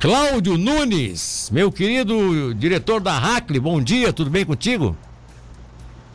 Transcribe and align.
Cláudio 0.00 0.56
Nunes, 0.56 1.50
meu 1.52 1.72
querido 1.72 2.54
diretor 2.54 3.00
da 3.00 3.18
Hackley, 3.18 3.58
bom 3.58 3.82
dia, 3.82 4.12
tudo 4.12 4.30
bem 4.30 4.44
contigo? 4.46 4.96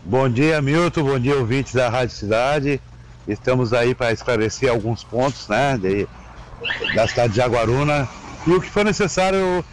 Bom 0.05 0.29
dia, 0.29 0.61
Milton, 0.61 1.03
bom 1.03 1.19
dia, 1.19 1.35
ouvintes 1.35 1.73
da 1.73 1.89
Rádio 1.89 2.15
Cidade. 2.15 2.81
Estamos 3.27 3.73
aí 3.73 3.93
para 3.93 4.13
esclarecer 4.13 4.69
alguns 4.69 5.04
pontos, 5.04 5.49
né, 5.49 5.77
de, 5.77 6.07
da 6.96 7.05
cidade 7.09 7.33
de 7.33 7.35
Jaguaruna 7.35 8.07
e 8.47 8.51
o 8.51 8.61
que 8.61 8.69
for 8.69 8.85
necessário 8.85 9.65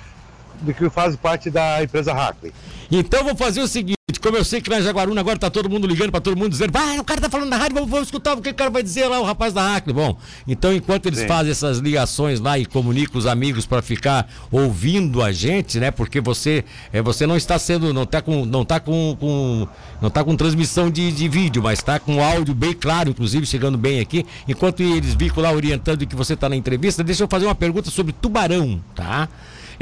do 0.60 0.74
que 0.74 0.90
faz 0.90 1.14
parte 1.14 1.48
da 1.48 1.80
empresa 1.80 2.12
Hackley. 2.12 2.52
Então 2.90 3.22
vou 3.22 3.36
fazer 3.36 3.60
o 3.60 3.68
seguinte, 3.68 3.99
como 4.20 4.36
eu 4.36 4.44
sei 4.44 4.60
que 4.60 4.70
na 4.70 4.80
Jaguaruna 4.80 5.20
agora 5.20 5.38
tá 5.38 5.50
todo 5.50 5.68
mundo 5.68 5.86
ligando 5.86 6.10
para 6.10 6.20
todo 6.20 6.36
mundo 6.36 6.50
dizendo, 6.50 6.72
vai, 6.72 6.98
o 6.98 7.04
cara 7.04 7.20
tá 7.20 7.30
falando 7.30 7.48
na 7.48 7.56
rádio, 7.56 7.74
vamos, 7.74 7.90
vamos, 7.90 8.06
escutar 8.08 8.36
o 8.36 8.40
que 8.40 8.50
o 8.50 8.54
cara 8.54 8.70
vai 8.70 8.82
dizer 8.82 9.08
lá, 9.08 9.20
o 9.20 9.24
rapaz 9.24 9.52
da 9.52 9.74
Hackley. 9.74 9.94
Bom, 9.94 10.16
então 10.46 10.72
enquanto 10.72 11.06
eles 11.06 11.20
Sim. 11.20 11.26
fazem 11.26 11.50
essas 11.50 11.78
ligações 11.78 12.40
lá 12.40 12.58
e 12.58 12.66
comunicam 12.66 13.18
os 13.18 13.26
amigos 13.26 13.66
para 13.66 13.82
ficar 13.82 14.28
ouvindo 14.50 15.22
a 15.22 15.32
gente, 15.32 15.80
né? 15.80 15.90
Porque 15.90 16.20
você, 16.20 16.64
é, 16.92 17.02
você 17.02 17.26
não 17.26 17.36
está 17.36 17.58
sendo, 17.58 17.92
não 17.92 18.06
tá 18.06 18.20
com, 18.22 18.44
não 18.44 18.64
tá 18.64 18.78
com, 18.78 19.16
com 19.18 19.66
não 20.00 20.10
tá 20.10 20.22
com 20.22 20.36
transmissão 20.36 20.90
de, 20.90 21.10
de 21.10 21.28
vídeo, 21.28 21.62
mas 21.62 21.82
tá 21.82 21.98
com 21.98 22.22
áudio 22.22 22.54
bem 22.54 22.72
claro, 22.72 23.10
inclusive 23.10 23.46
chegando 23.46 23.76
bem 23.76 24.00
aqui. 24.00 24.26
Enquanto 24.46 24.80
eles 24.82 25.14
ficam 25.14 25.42
lá 25.42 25.52
orientando 25.52 26.06
que 26.06 26.16
você 26.16 26.36
tá 26.36 26.48
na 26.48 26.56
entrevista, 26.56 27.02
deixa 27.02 27.24
eu 27.24 27.28
fazer 27.28 27.46
uma 27.46 27.54
pergunta 27.54 27.90
sobre 27.90 28.12
tubarão, 28.12 28.82
tá? 28.94 29.28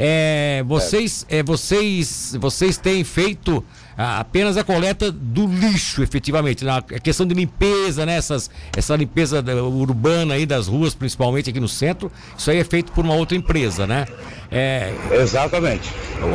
É, 0.01 0.63
vocês, 0.65 1.25
é, 1.27 1.43
vocês, 1.43 2.33
vocês 2.39 2.77
têm 2.77 3.03
feito 3.03 3.61
apenas 4.01 4.55
a 4.55 4.63
coleta 4.63 5.11
do 5.11 5.45
lixo, 5.45 6.01
efetivamente. 6.01 6.63
Na 6.63 6.81
questão 6.81 7.25
de 7.25 7.33
limpeza, 7.33 8.05
né? 8.05 8.15
Essas, 8.15 8.49
essa 8.75 8.95
limpeza 8.95 9.43
urbana 9.61 10.35
aí 10.35 10.45
das 10.45 10.67
ruas, 10.67 10.95
principalmente 10.95 11.49
aqui 11.49 11.59
no 11.59 11.67
centro, 11.67 12.09
isso 12.37 12.49
aí 12.49 12.59
é 12.59 12.63
feito 12.63 12.93
por 12.93 13.03
uma 13.03 13.13
outra 13.13 13.35
empresa, 13.37 13.85
né? 13.85 14.05
É, 14.49 14.93
Exatamente. 15.11 15.91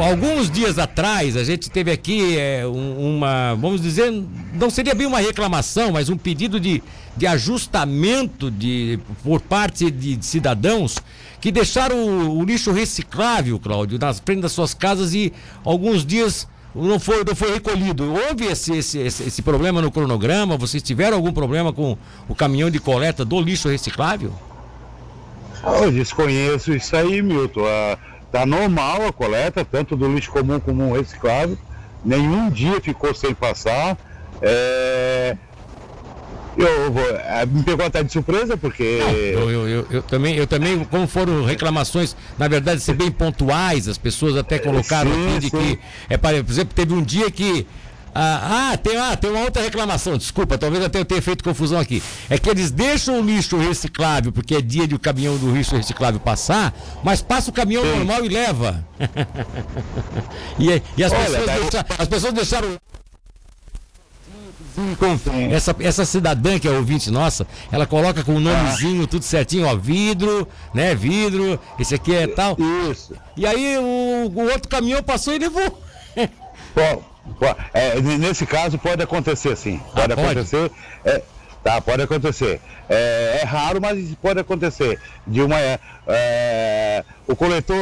Alguns 0.06 0.50
dias 0.50 0.78
atrás, 0.78 1.36
a 1.36 1.42
gente 1.42 1.70
teve 1.70 1.90
aqui 1.90 2.36
é, 2.36 2.64
uma, 2.66 3.54
vamos 3.54 3.80
dizer, 3.80 4.12
não 4.52 4.68
seria 4.68 4.94
bem 4.94 5.06
uma 5.06 5.18
reclamação, 5.18 5.92
mas 5.92 6.08
um 6.08 6.16
pedido 6.16 6.60
de, 6.60 6.82
de 7.16 7.26
ajustamento 7.26 8.50
de, 8.50 8.98
por 9.22 9.40
parte 9.40 9.90
de, 9.90 10.16
de 10.16 10.26
cidadãos 10.26 10.98
que 11.40 11.50
deixaram 11.50 11.96
o, 11.96 12.38
o, 12.38 12.44
lixo 12.44 12.72
reciclável, 12.72 13.58
Cláudio, 13.58 13.98
nas 13.98 14.20
frente 14.20 14.42
das 14.42 14.52
suas 14.52 14.72
casas 14.72 15.12
e 15.12 15.32
alguns 15.64 16.04
dias 16.04 16.46
não 16.74 16.98
foi, 16.98 17.22
não 17.24 17.34
foi 17.34 17.52
recolhido. 17.54 18.12
Houve 18.12 18.46
esse, 18.46 18.74
esse, 18.74 18.98
esse, 18.98 19.22
esse, 19.22 19.42
problema 19.42 19.80
no 19.80 19.90
cronograma? 19.90 20.56
Vocês 20.56 20.82
tiveram 20.82 21.16
algum 21.16 21.32
problema 21.32 21.72
com 21.72 21.96
o 22.28 22.34
caminhão 22.34 22.68
de 22.68 22.80
coleta 22.80 23.24
do 23.24 23.40
lixo 23.40 23.68
reciclável? 23.68 24.32
Eu 25.62 25.92
desconheço 25.92 26.74
isso 26.74 26.96
aí, 26.96 27.22
Milton. 27.22 27.64
Ah, 27.64 27.96
tá 28.32 28.44
normal 28.44 29.06
a 29.06 29.12
coleta, 29.12 29.64
tanto 29.64 29.96
do 29.96 30.12
lixo 30.12 30.32
comum 30.32 30.58
como 30.58 30.92
reciclável. 30.92 31.56
Nenhum 32.04 32.50
dia 32.50 32.80
ficou 32.80 33.14
sem 33.14 33.32
passar. 33.32 33.96
É, 34.42 35.36
eu 36.56 36.92
vou, 36.92 37.02
é, 37.02 37.46
me 37.46 37.62
pegou 37.62 37.84
até 37.84 38.02
de 38.02 38.12
surpresa, 38.12 38.56
porque. 38.56 39.00
Não, 39.00 39.10
eu, 39.10 39.50
eu, 39.50 39.68
eu, 39.68 39.86
eu, 39.90 40.02
também, 40.02 40.34
eu 40.36 40.46
também, 40.46 40.84
como 40.84 41.06
foram 41.06 41.44
reclamações, 41.44 42.16
na 42.38 42.48
verdade, 42.48 42.80
ser 42.80 42.94
bem 42.94 43.10
pontuais, 43.10 43.88
as 43.88 43.98
pessoas 43.98 44.36
até 44.36 44.58
colocaram 44.58 45.12
sim, 45.12 45.28
aqui 45.28 45.38
de 45.40 45.50
sim. 45.50 45.58
que. 45.58 45.78
É, 46.08 46.16
por 46.16 46.32
exemplo, 46.32 46.74
teve 46.74 46.92
um 46.92 47.02
dia 47.02 47.30
que. 47.30 47.66
Ah, 48.16 48.70
ah, 48.70 48.76
tem, 48.76 48.96
ah, 48.96 49.16
tem 49.16 49.28
uma 49.28 49.40
outra 49.40 49.60
reclamação, 49.60 50.16
desculpa, 50.16 50.56
talvez 50.56 50.84
até 50.84 51.00
eu 51.00 51.04
tenha 51.04 51.20
feito 51.20 51.42
confusão 51.42 51.80
aqui. 51.80 52.00
É 52.30 52.38
que 52.38 52.48
eles 52.48 52.70
deixam 52.70 53.20
o 53.20 53.24
lixo 53.24 53.56
reciclável, 53.56 54.30
porque 54.30 54.54
é 54.54 54.60
dia 54.60 54.86
de 54.86 54.94
o 54.94 55.00
caminhão 55.00 55.36
do 55.36 55.50
lixo 55.50 55.74
reciclável 55.74 56.20
passar, 56.20 56.72
mas 57.02 57.20
passa 57.20 57.50
o 57.50 57.52
caminhão 57.52 57.82
Sim. 57.82 57.96
normal 57.96 58.24
e 58.24 58.28
leva. 58.28 58.86
e, 60.60 60.80
e 60.96 61.02
as, 61.02 61.12
Olha, 61.12 61.24
pessoas 61.24 61.60
deixaram, 61.60 61.86
as 61.98 62.08
pessoas 62.08 62.32
deixaram 62.32 62.78
essa, 65.52 65.76
essa 65.80 66.04
cidadã 66.04 66.58
que 66.58 66.66
é 66.66 66.70
ouvinte 66.70 67.10
nossa, 67.10 67.46
ela 67.70 67.86
coloca 67.86 68.24
com 68.24 68.34
o 68.34 68.40
nomezinho, 68.40 69.04
ah. 69.04 69.06
tudo 69.06 69.24
certinho, 69.24 69.66
ó, 69.66 69.76
vidro, 69.76 70.48
né? 70.72 70.94
Vidro, 70.94 71.58
esse 71.78 71.94
aqui 71.94 72.14
é 72.14 72.26
tal. 72.26 72.56
Isso. 72.90 73.14
E 73.36 73.46
aí 73.46 73.78
o, 73.78 74.32
o 74.34 74.42
outro 74.50 74.68
caminhão 74.68 75.02
passou 75.02 75.34
e 75.34 75.38
levou. 75.38 75.80
Bom, 76.74 77.04
é, 77.72 78.00
nesse 78.00 78.44
caso 78.44 78.78
pode 78.78 79.02
acontecer 79.02 79.56
sim. 79.56 79.80
Pode 79.94 80.12
ah, 80.12 80.16
acontecer. 80.16 80.70
Pode? 80.70 81.16
É, 81.16 81.22
tá, 81.62 81.80
pode 81.80 82.02
acontecer. 82.02 82.60
É, 82.88 83.40
é, 83.40 83.44
raro, 83.44 83.80
mas 83.80 84.14
pode 84.20 84.40
acontecer. 84.40 85.00
De 85.26 85.40
uma. 85.40 85.58
É, 85.58 85.78
é 86.06 87.04
o 87.26 87.34
coletor 87.34 87.76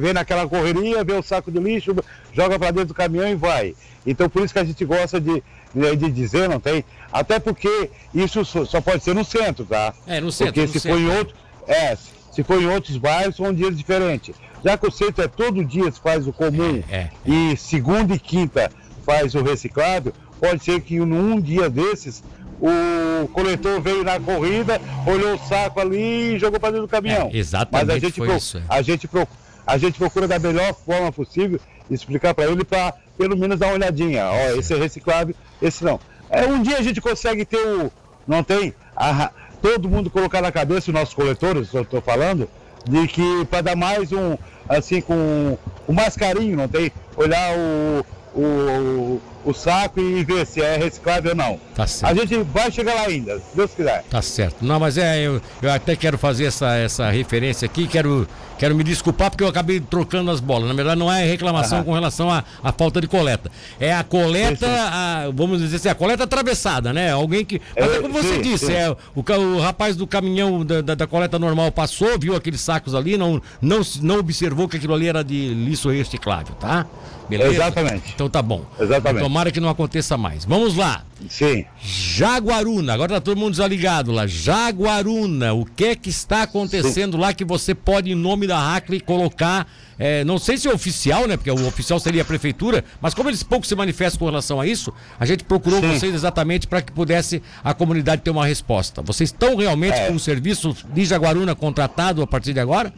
vem 0.00 0.14
naquela 0.14 0.48
correria, 0.48 1.04
vê 1.04 1.12
o 1.12 1.22
saco 1.22 1.50
de 1.50 1.58
lixo, 1.58 1.94
joga 2.32 2.58
para 2.58 2.70
dentro 2.70 2.88
do 2.88 2.94
caminhão 2.94 3.28
e 3.28 3.34
vai. 3.34 3.74
Então 4.06 4.28
por 4.30 4.42
isso 4.42 4.54
que 4.54 4.60
a 4.60 4.64
gente 4.64 4.82
gosta 4.84 5.20
de, 5.20 5.42
de 5.74 6.10
dizer, 6.10 6.48
não 6.48 6.60
tem? 6.60 6.84
Até 7.12 7.38
porque 7.38 7.90
isso 8.14 8.44
só 8.44 8.80
pode 8.80 9.02
ser 9.02 9.14
no 9.14 9.24
centro, 9.24 9.64
tá? 9.64 9.94
É, 10.06 10.20
no 10.20 10.30
centro. 10.30 10.54
Porque 10.54 10.66
no 10.66 10.72
se 10.72 10.80
centro. 10.80 10.98
for 10.98 11.04
em 11.04 11.16
outro. 11.16 11.34
É, 11.66 11.96
se 12.32 12.42
for 12.42 12.60
em 12.60 12.66
outros 12.66 12.96
bairros, 12.96 13.36
são 13.36 13.52
dias 13.52 13.76
diferentes. 13.76 14.34
Já 14.64 14.76
que 14.76 14.86
o 14.86 14.90
centro 14.90 15.24
é 15.24 15.28
todo 15.28 15.64
dia 15.64 15.90
se 15.90 16.00
faz 16.00 16.26
o 16.26 16.32
comum 16.32 16.82
é, 16.90 16.96
é, 16.96 16.98
é. 16.98 17.10
e 17.24 17.56
segunda 17.56 18.14
e 18.14 18.18
quinta 18.18 18.70
faz 19.04 19.34
o 19.34 19.42
reciclado, 19.42 20.12
pode 20.38 20.62
ser 20.62 20.80
que 20.80 20.98
num 21.00 21.40
dia 21.40 21.68
desses 21.68 22.22
o 22.60 23.26
coletor 23.28 23.80
veio 23.80 24.04
na 24.04 24.20
corrida, 24.20 24.80
olhou 25.06 25.34
o 25.34 25.38
saco 25.38 25.80
ali 25.80 26.34
e 26.34 26.38
jogou 26.38 26.60
para 26.60 26.72
dentro 26.72 26.86
do 26.86 26.90
caminhão. 26.90 27.30
É, 27.32 27.36
exatamente. 27.36 27.86
Mas 27.86 27.96
a 27.96 27.98
gente, 27.98 28.20
pro, 28.20 28.36
isso, 28.36 28.58
é. 28.58 28.62
a, 28.68 28.82
gente 28.82 29.08
pro, 29.08 29.26
a 29.66 29.78
gente 29.78 29.98
procura 29.98 30.28
da 30.28 30.38
melhor 30.38 30.74
forma 30.74 31.10
possível 31.10 31.58
explicar 31.90 32.34
para 32.34 32.50
ele 32.50 32.64
para 32.64 32.94
pelo 33.20 33.36
menos 33.36 33.58
dar 33.58 33.66
uma 33.66 33.74
olhadinha. 33.74 34.30
Ó, 34.30 34.58
esse 34.58 34.72
é 34.72 34.78
reciclável, 34.78 35.34
esse 35.60 35.84
não. 35.84 36.00
É, 36.30 36.46
um 36.46 36.62
dia 36.62 36.78
a 36.78 36.82
gente 36.82 37.02
consegue 37.02 37.44
ter 37.44 37.58
o. 37.58 37.92
Não 38.26 38.42
tem? 38.42 38.74
A, 38.96 39.30
todo 39.60 39.90
mundo 39.90 40.08
colocar 40.08 40.40
na 40.40 40.50
cabeça, 40.50 40.90
os 40.90 40.94
nossos 40.94 41.12
coletores, 41.12 41.70
eu 41.74 41.82
estou 41.82 42.00
falando, 42.00 42.48
de 42.88 43.06
que 43.06 43.44
para 43.50 43.60
dar 43.60 43.76
mais 43.76 44.10
um, 44.10 44.38
assim, 44.66 45.02
com, 45.02 45.58
com 45.86 45.92
mais 45.92 46.16
carinho, 46.16 46.56
não 46.56 46.66
tem? 46.66 46.90
Olhar 47.14 47.52
o, 47.58 48.06
o, 48.34 49.20
o 49.44 49.54
saco 49.54 50.00
e 50.00 50.22
ver 50.24 50.46
se 50.46 50.60
é 50.60 50.76
reciclável 50.76 51.30
ou 51.30 51.36
não. 51.36 51.60
Tá 51.74 51.86
certo. 51.86 52.12
A 52.12 52.14
gente 52.14 52.42
vai 52.44 52.70
chegar 52.70 52.94
lá 52.94 53.02
ainda, 53.02 53.38
se 53.38 53.56
Deus 53.56 53.70
quiser. 53.72 54.04
Tá 54.10 54.20
certo. 54.20 54.64
Não, 54.64 54.78
mas 54.78 54.98
é, 54.98 55.20
eu, 55.20 55.40
eu 55.62 55.72
até 55.72 55.96
quero 55.96 56.18
fazer 56.18 56.44
essa, 56.46 56.76
essa 56.76 57.10
referência 57.10 57.66
aqui, 57.66 57.86
quero, 57.86 58.28
quero 58.58 58.74
me 58.74 58.84
desculpar 58.84 59.30
porque 59.30 59.42
eu 59.42 59.48
acabei 59.48 59.80
trocando 59.80 60.30
as 60.30 60.40
bolas. 60.40 60.68
Na 60.68 60.74
verdade, 60.74 60.98
não 60.98 61.10
é 61.10 61.24
reclamação 61.24 61.78
Aham. 61.78 61.84
com 61.84 61.92
relação 61.92 62.30
à, 62.30 62.44
à 62.62 62.72
falta 62.72 63.00
de 63.00 63.08
coleta. 63.08 63.50
É 63.78 63.94
a 63.94 64.04
coleta, 64.04 64.66
a, 64.66 65.30
vamos 65.32 65.60
dizer 65.60 65.76
assim, 65.76 65.88
a 65.88 65.94
coleta 65.94 66.24
atravessada, 66.24 66.92
né? 66.92 67.10
Alguém 67.10 67.44
que. 67.44 67.60
Mas 67.78 67.92
é, 67.92 68.00
como 68.00 68.14
você 68.14 68.34
sim, 68.34 68.42
disse, 68.42 68.66
sim. 68.66 68.72
É, 68.72 68.90
o, 68.90 69.24
o 69.56 69.60
rapaz 69.60 69.96
do 69.96 70.06
caminhão 70.06 70.64
da, 70.64 70.80
da, 70.80 70.94
da, 70.94 71.06
coleta 71.06 71.38
normal 71.38 71.72
passou, 71.72 72.18
viu 72.18 72.36
aqueles 72.36 72.60
sacos 72.60 72.94
ali, 72.94 73.16
não, 73.16 73.40
não, 73.60 73.80
não 74.02 74.18
observou 74.18 74.68
que 74.68 74.76
aquilo 74.76 74.94
ali 74.94 75.08
era 75.08 75.24
de 75.24 75.54
lixo 75.54 75.88
reciclável, 75.88 76.54
tá? 76.56 76.86
Beleza? 77.30 77.54
Exatamente. 77.54 78.12
Então 78.12 78.28
tá 78.28 78.42
bom. 78.42 78.64
Exatamente. 78.78 79.22
Tomara 79.30 79.52
que 79.52 79.60
não 79.60 79.68
aconteça 79.68 80.16
mais. 80.16 80.44
Vamos 80.44 80.74
lá. 80.74 81.04
Sim. 81.28 81.64
Jaguaruna, 81.80 82.92
agora 82.92 83.12
tá 83.12 83.20
todo 83.20 83.38
mundo 83.38 83.52
desligado 83.52 84.10
lá. 84.10 84.26
Jaguaruna, 84.26 85.52
o 85.52 85.64
que 85.64 85.84
é 85.84 85.94
que 85.94 86.10
está 86.10 86.42
acontecendo 86.42 87.12
Sim. 87.12 87.20
lá 87.20 87.32
que 87.32 87.44
você 87.44 87.72
pode, 87.72 88.10
em 88.10 88.16
nome 88.16 88.48
da 88.48 88.58
Hackley, 88.58 88.98
colocar. 88.98 89.68
É, 89.96 90.24
não 90.24 90.36
sei 90.36 90.58
se 90.58 90.66
é 90.66 90.74
oficial, 90.74 91.28
né? 91.28 91.36
Porque 91.36 91.48
o 91.48 91.68
oficial 91.68 92.00
seria 92.00 92.22
a 92.22 92.24
prefeitura, 92.24 92.84
mas 93.00 93.14
como 93.14 93.30
eles 93.30 93.44
pouco 93.44 93.64
se 93.64 93.76
manifestam 93.76 94.18
com 94.18 94.24
relação 94.24 94.60
a 94.60 94.66
isso, 94.66 94.92
a 95.20 95.24
gente 95.24 95.44
procurou 95.44 95.80
Sim. 95.80 95.92
vocês 95.92 96.12
exatamente 96.12 96.66
para 96.66 96.82
que 96.82 96.90
pudesse 96.90 97.40
a 97.62 97.72
comunidade 97.72 98.22
ter 98.22 98.30
uma 98.30 98.46
resposta. 98.46 99.00
Vocês 99.00 99.28
estão 99.28 99.54
realmente 99.54 99.94
é. 99.94 100.08
com 100.08 100.14
o 100.14 100.18
serviço 100.18 100.74
de 100.92 101.04
Jaguaruna 101.04 101.54
contratado 101.54 102.20
a 102.20 102.26
partir 102.26 102.52
de 102.52 102.58
agora? 102.58 102.92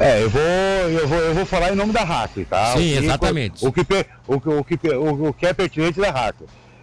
É, 0.00 0.22
eu 0.22 0.30
vou, 0.30 0.40
eu 0.42 1.08
vou, 1.08 1.18
eu 1.18 1.34
vou 1.34 1.44
falar 1.44 1.72
em 1.72 1.74
nome 1.74 1.92
da 1.92 2.04
Hack, 2.04 2.46
tá? 2.48 2.76
Sim, 2.76 2.96
o 2.96 3.00
que, 3.00 3.04
exatamente. 3.04 3.66
O 3.66 3.72
que, 3.72 3.80
o, 3.80 3.84
que, 3.84 4.48
o, 4.48 4.64
que, 4.64 4.88
o, 4.94 5.32
que 5.32 5.46
é 5.46 5.52
pertinente 5.52 6.00
da 6.00 6.10
Hack. 6.10 6.36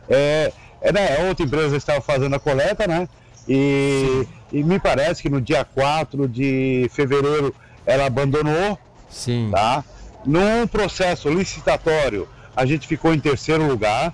É, 0.10 0.52
é, 0.82 0.92
né, 0.92 1.28
outra 1.28 1.46
empresa 1.46 1.78
estava 1.78 2.02
fazendo 2.02 2.36
a 2.36 2.40
coleta, 2.40 2.86
né? 2.86 3.08
E, 3.48 4.28
e, 4.52 4.64
me 4.64 4.80
parece 4.80 5.22
que 5.22 5.30
no 5.30 5.40
dia 5.40 5.64
4 5.64 6.28
de 6.28 6.90
fevereiro 6.94 7.56
ela 7.86 8.06
abandonou. 8.06 8.78
Sim. 9.10 9.50
Tá? 9.52 9.84
Num 10.26 10.68
processo 10.68 11.30
licitatório, 11.30 12.28
a 12.56 12.66
gente 12.66 12.88
ficou 12.88 13.14
em 13.14 13.20
terceiro 13.20 13.66
lugar, 13.66 14.14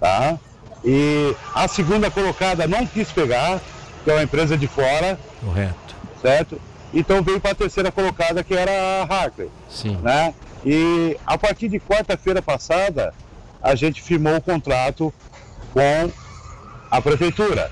tá? 0.00 0.38
E 0.82 1.34
a 1.54 1.68
segunda 1.68 2.10
colocada 2.10 2.66
não 2.66 2.86
quis 2.86 3.10
pegar, 3.12 3.60
que 4.02 4.10
é 4.10 4.14
uma 4.14 4.22
empresa 4.22 4.56
de 4.56 4.66
fora. 4.66 5.18
Correto. 5.44 5.96
Certo? 6.22 6.60
Então 6.92 7.22
veio 7.22 7.40
para 7.40 7.52
a 7.52 7.54
terceira 7.54 7.92
colocada, 7.92 8.42
que 8.42 8.54
era 8.54 8.70
a 8.70 9.02
Hartley. 9.02 9.48
Sim. 9.68 9.96
Né? 10.02 10.34
E 10.64 11.16
a 11.26 11.38
partir 11.38 11.68
de 11.68 11.78
quarta-feira 11.78 12.42
passada, 12.42 13.14
a 13.62 13.74
gente 13.74 14.02
firmou 14.02 14.36
o 14.36 14.42
contrato 14.42 15.12
com 15.72 16.10
a 16.90 17.00
prefeitura, 17.00 17.70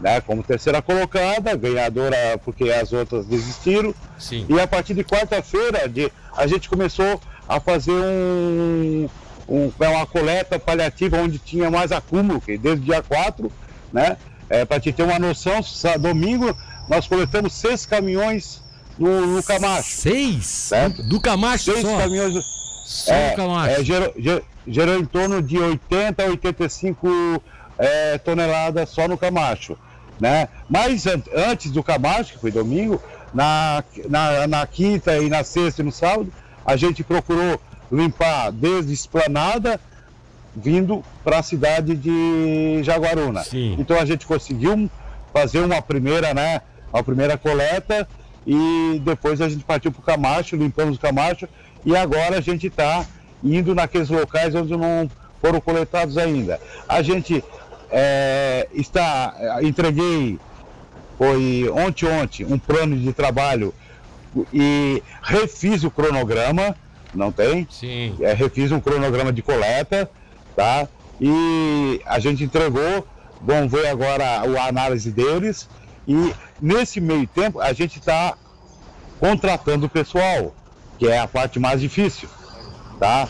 né? 0.00 0.20
Como 0.20 0.42
terceira 0.42 0.80
colocada, 0.80 1.54
ganhadora 1.56 2.40
porque 2.44 2.70
as 2.70 2.92
outras 2.92 3.26
desistiram, 3.26 3.94
Sim. 4.18 4.46
E 4.48 4.60
a 4.60 4.66
partir 4.66 4.94
de 4.94 5.04
quarta-feira 5.04 5.88
de, 5.88 6.10
a 6.36 6.46
gente 6.46 6.68
começou 6.68 7.20
a 7.48 7.60
fazer 7.60 7.92
um, 7.92 9.08
um, 9.48 9.72
é 9.78 9.88
uma 9.88 10.06
coleta 10.06 10.58
paliativa 10.58 11.18
onde 11.18 11.38
tinha 11.38 11.70
mais 11.70 11.92
acúmulo, 11.92 12.40
que 12.40 12.56
desde 12.56 12.82
o 12.82 12.84
dia 12.84 13.02
4, 13.02 13.52
né? 13.92 14.16
É, 14.48 14.64
para 14.64 14.78
te 14.78 14.92
ter 14.92 15.02
uma 15.02 15.18
noção, 15.18 15.60
domingo 15.98 16.56
nós 16.88 17.06
coletamos 17.06 17.52
seis 17.52 17.86
caminhões 17.86 18.62
no, 18.98 19.26
no 19.26 19.42
Camacho. 19.42 19.90
Seis? 19.90 20.46
Certo? 20.46 21.02
Do 21.02 21.20
Camacho 21.20 21.72
Seis 21.72 21.82
só? 21.82 21.98
caminhões. 21.98 22.44
Só 22.84 23.12
é, 23.12 23.30
Camacho. 23.34 23.70
É, 23.70 23.84
gerou, 23.84 24.42
gerou, 24.66 24.98
em 24.98 25.04
torno 25.04 25.42
de 25.42 25.58
80 25.58 26.22
a 26.22 26.26
85 26.26 27.42
é, 27.78 28.18
toneladas 28.18 28.90
só 28.90 29.08
no 29.08 29.16
Camacho. 29.16 29.76
Né? 30.20 30.48
Mas 30.68 31.06
an 31.06 31.22
antes 31.34 31.70
do 31.70 31.82
Camacho, 31.82 32.34
que 32.34 32.38
foi 32.38 32.50
domingo, 32.50 33.02
na, 33.32 33.82
na, 34.08 34.46
na 34.46 34.66
quinta 34.66 35.18
e 35.18 35.28
na 35.28 35.42
sexta 35.42 35.82
e 35.82 35.84
no 35.84 35.90
sábado, 35.90 36.32
a 36.64 36.76
gente 36.76 37.02
procurou 37.02 37.60
limpar 37.90 38.52
desde 38.52 38.92
Esplanada, 38.92 39.80
vindo 40.54 41.04
para 41.24 41.38
a 41.38 41.42
cidade 41.42 41.96
de 41.96 42.80
Jaguaruna. 42.82 43.42
Sim. 43.42 43.76
Então 43.78 43.98
a 43.98 44.04
gente 44.04 44.24
conseguiu 44.24 44.88
fazer 45.32 45.60
uma 45.60 45.82
primeira, 45.82 46.32
né, 46.32 46.62
uma 46.94 47.02
primeira 47.02 47.36
coleta 47.36 48.08
e 48.46 49.02
depois 49.04 49.40
a 49.40 49.48
gente 49.48 49.64
partiu 49.64 49.90
para 49.90 50.00
o 50.00 50.04
Camacho, 50.04 50.54
limpamos 50.54 50.96
o 50.96 51.00
Camacho 51.00 51.48
e 51.84 51.96
agora 51.96 52.38
a 52.38 52.40
gente 52.40 52.68
está 52.68 53.04
indo 53.42 53.74
naqueles 53.74 54.08
locais 54.08 54.54
onde 54.54 54.76
não 54.76 55.10
foram 55.40 55.60
coletados 55.60 56.16
ainda. 56.16 56.60
A 56.88 57.02
gente 57.02 57.42
é, 57.90 58.68
está, 58.72 59.34
entreguei, 59.62 60.38
foi 61.18 61.68
ontem, 61.74 62.06
ontem, 62.06 62.46
um 62.46 62.58
plano 62.58 62.96
de 62.96 63.12
trabalho 63.12 63.74
e 64.52 65.02
refiz 65.20 65.82
o 65.82 65.90
cronograma, 65.90 66.76
não 67.12 67.32
tem? 67.32 67.66
Sim. 67.70 68.16
É, 68.20 68.32
refiz 68.34 68.70
um 68.70 68.78
cronograma 68.78 69.32
de 69.32 69.42
coleta, 69.42 70.08
tá? 70.54 70.86
E 71.20 72.00
a 72.06 72.20
gente 72.20 72.44
entregou, 72.44 73.06
vamos 73.40 73.70
ver 73.70 73.86
agora 73.88 74.24
a 74.24 74.68
análise 74.68 75.10
deles. 75.10 75.68
E 76.06 76.34
nesse 76.60 77.00
meio 77.00 77.26
tempo 77.26 77.60
a 77.60 77.72
gente 77.72 77.98
está 77.98 78.34
contratando 79.18 79.86
o 79.86 79.88
pessoal, 79.88 80.54
que 80.98 81.08
é 81.08 81.18
a 81.18 81.26
parte 81.26 81.58
mais 81.58 81.80
difícil, 81.80 82.28
tá? 82.98 83.28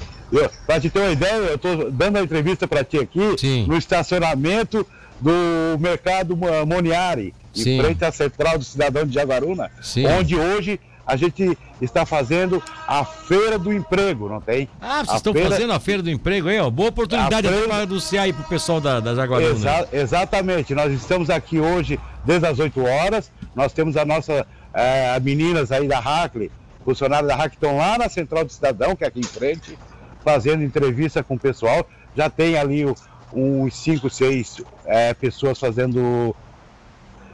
Para 0.67 0.81
te 0.81 0.91
ter 0.91 0.99
uma 0.99 1.13
ideia, 1.13 1.35
eu 1.35 1.55
estou 1.55 1.91
dando 1.91 2.17
a 2.17 2.23
entrevista 2.23 2.67
para 2.67 2.83
ti 2.83 2.99
aqui 2.99 3.37
Sim. 3.39 3.67
no 3.67 3.77
estacionamento 3.77 4.85
do 5.21 5.79
mercado 5.79 6.37
Moniari, 6.67 7.33
em 7.55 7.81
frente 7.81 8.05
à 8.05 8.11
Central 8.11 8.59
do 8.59 8.65
Cidadão 8.65 9.07
de 9.07 9.15
Jaguaruna, 9.15 9.71
Sim. 9.81 10.07
onde 10.07 10.37
hoje 10.37 10.81
a 11.07 11.17
gente 11.17 11.57
está 11.81 12.07
fazendo 12.07 12.63
a 12.89 13.05
Feira 13.05 13.59
do 13.59 13.73
Emprego, 13.73 14.29
não 14.29 14.41
tem? 14.41 14.69
Ah, 14.81 15.05
vocês 15.05 15.11
a 15.11 15.17
estão 15.17 15.33
feira... 15.33 15.51
fazendo 15.51 15.73
a 15.73 15.79
Feira 15.79 16.03
do 16.03 16.11
Emprego 16.11 16.49
aí, 16.49 16.59
ó. 16.59 16.71
Boa 16.71 16.89
oportunidade 16.89 17.47
feira... 17.47 17.69
para 17.69 17.77
anunciar 17.83 18.25
aí 18.25 18.33
para 18.33 18.43
o 18.43 18.49
pessoal 18.49 18.81
da, 18.81 19.01
da 19.01 19.15
Jaguaruna. 19.15 19.51
Exa 19.51 19.89
exatamente, 19.93 20.75
nós 20.75 20.93
estamos 20.93 21.31
aqui 21.31 21.61
hoje 21.61 22.01
desde 22.25 22.47
as 22.47 22.59
8 22.59 22.83
horas, 22.83 23.31
nós 23.55 23.73
temos 23.73 23.97
a 23.97 24.05
nossa 24.05 24.47
é, 24.73 25.19
meninas 25.21 25.71
aí 25.71 25.87
da 25.87 25.99
Hackley, 25.99 26.51
funcionários 26.85 27.29
da 27.29 27.35
Hackley 27.35 27.55
estão 27.55 27.77
lá 27.77 27.99
na 27.99 28.09
Central 28.09 28.45
do 28.45 28.53
Cidadão, 28.53 28.95
que 28.95 29.05
é 29.05 29.07
aqui 29.07 29.21
em 29.21 29.25
frente, 29.25 29.79
fazendo 30.23 30.63
entrevista 30.63 31.23
com 31.23 31.35
o 31.35 31.39
pessoal. 31.39 31.87
Já 32.17 32.29
tem 32.29 32.57
ali 32.57 32.85
uns 33.33 33.75
5, 33.75 34.09
6 34.09 34.63
é, 34.87 35.15
pessoas 35.15 35.59
fazendo 35.59 36.35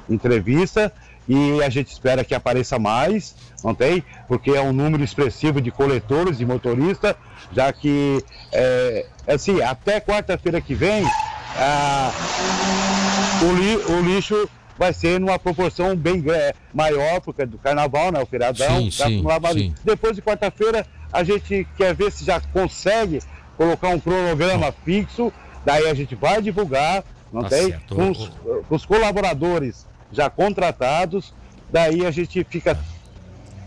entrevista 0.09 0.93
e 1.29 1.63
a 1.63 1.69
gente 1.69 1.93
espera 1.93 2.25
que 2.25 2.35
apareça 2.35 2.79
mais, 2.79 3.37
não 3.63 3.75
tem? 3.75 4.03
Porque 4.27 4.51
é 4.51 4.61
um 4.61 4.73
número 4.73 5.05
expressivo 5.05 5.61
de 5.61 5.71
coletores 5.71 6.41
e 6.41 6.45
motoristas, 6.45 7.15
já 7.53 7.73
que, 7.73 8.25
é, 8.53 9.07
assim, 9.29 9.63
até 9.63 10.01
quarta-feira 10.01 10.61
que 10.61 10.75
vem, 10.75 11.05
o, 13.43 13.53
li, 13.53 13.77
o, 13.77 14.01
lixo 14.01 14.49
vai 14.81 14.95
ser 14.95 15.21
numa 15.21 15.39
proporção 15.39 15.95
bem 15.95 16.25
é, 16.31 16.55
maior, 16.73 17.21
porque 17.21 17.43
é 17.43 17.47
do 17.47 17.59
carnaval, 17.59 18.11
né? 18.11 18.19
O 18.19 18.25
feriadão. 18.25 18.79
Sim, 18.79 18.91
sim, 18.91 19.23
sim. 19.53 19.75
Depois 19.85 20.17
de 20.17 20.23
quarta-feira, 20.23 20.87
a 21.13 21.23
gente 21.23 21.69
quer 21.77 21.95
ver 21.95 22.11
se 22.11 22.25
já 22.25 22.41
consegue 22.41 23.21
colocar 23.59 23.89
um 23.89 24.01
cronograma 24.01 24.73
fixo, 24.83 25.31
daí 25.67 25.87
a 25.87 25.93
gente 25.93 26.15
vai 26.15 26.41
divulgar, 26.41 27.05
não 27.31 27.43
tá 27.43 27.51
tem? 27.51 27.79
Com 27.91 28.11
os, 28.11 28.33
com 28.67 28.75
os 28.75 28.87
colaboradores 28.87 29.87
já 30.11 30.31
contratados, 30.31 31.35
daí 31.71 32.07
a 32.07 32.11
gente 32.11 32.43
fica. 32.49 32.79